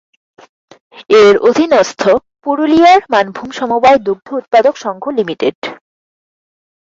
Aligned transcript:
এর 1.21 1.35
অধীনস্থ 1.49 2.01
পুরুলিয়ার 2.43 3.01
মানভূম 3.13 3.49
সমবায় 3.59 3.99
দুগ্ধ 4.07 4.27
উৎপাদক 4.39 4.75
সঙ্ঘ 4.83 5.03
লিমিটেড। 5.17 5.57